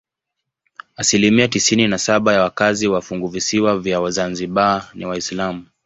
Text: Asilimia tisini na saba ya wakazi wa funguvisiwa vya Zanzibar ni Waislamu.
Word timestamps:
Asilimia 0.95 1.47
tisini 1.47 1.87
na 1.87 1.97
saba 1.97 2.33
ya 2.33 2.41
wakazi 2.41 2.87
wa 2.87 3.01
funguvisiwa 3.01 3.79
vya 3.79 4.11
Zanzibar 4.11 4.89
ni 4.93 5.05
Waislamu. 5.05 5.65